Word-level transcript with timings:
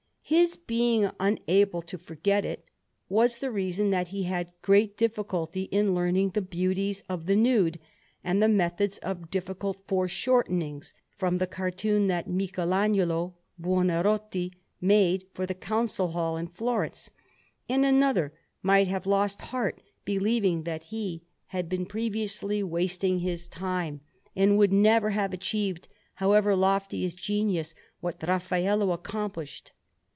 His 0.23 0.55
being 0.55 1.09
unable 1.19 1.81
to 1.81 1.97
forget 1.97 2.45
it 2.45 2.63
was 3.09 3.39
the 3.39 3.51
reason 3.51 3.89
that 3.89 4.09
he 4.15 4.23
had 4.23 4.53
great 4.61 4.95
difficulty 4.95 5.63
in 5.63 5.93
learning 5.93 6.29
the 6.29 6.41
beauties 6.41 7.03
of 7.09 7.25
the 7.25 7.35
nude 7.35 7.81
and 8.23 8.41
the 8.41 8.47
methods 8.47 8.97
of 8.99 9.29
difficult 9.29 9.85
foreshortenings 9.87 10.93
from 11.17 11.37
the 11.37 11.47
cartoon 11.47 12.07
that 12.07 12.29
Michelagnolo 12.29 13.33
Buonarroti 13.61 14.53
made 14.79 15.25
for 15.33 15.45
the 15.45 15.53
Council 15.53 16.07
Hall 16.11 16.37
in 16.37 16.47
Florence; 16.47 17.09
and 17.67 17.83
another 17.83 18.31
might 18.63 18.87
have 18.87 19.05
lost 19.05 19.41
heart, 19.41 19.81
believing 20.05 20.63
that 20.63 20.83
he 20.83 21.23
had 21.47 21.67
been 21.67 21.85
previously 21.85 22.63
wasting 22.63 23.19
his 23.19 23.49
time, 23.49 23.99
and 24.33 24.57
would 24.57 24.71
never 24.71 25.09
have 25.09 25.33
achieved, 25.33 25.89
however 26.15 26.55
lofty 26.55 27.01
his 27.01 27.15
genius, 27.15 27.75
what 27.99 28.23
Raffaello 28.25 28.91
accomplished. 28.93 29.73